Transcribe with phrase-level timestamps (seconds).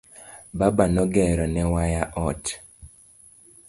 [0.57, 2.43] Baba no gero ne waya ot.